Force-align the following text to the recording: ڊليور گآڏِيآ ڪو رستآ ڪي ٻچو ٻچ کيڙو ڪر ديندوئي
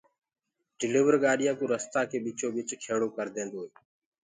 ڊليور 0.79 1.15
گآڏِيآ 1.23 1.53
ڪو 1.59 1.65
رستآ 1.73 2.01
ڪي 2.09 2.17
ٻچو 2.23 2.47
ٻچ 2.55 2.69
کيڙو 2.81 3.07
ڪر 3.15 3.27
ديندوئي 3.35 3.69